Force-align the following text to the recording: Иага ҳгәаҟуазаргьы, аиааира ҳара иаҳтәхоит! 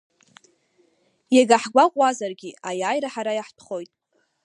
Иага 1.35 1.57
ҳгәаҟуазаргьы, 1.63 2.49
аиааира 2.69 3.09
ҳара 3.13 3.31
иаҳтәхоит! 3.35 3.91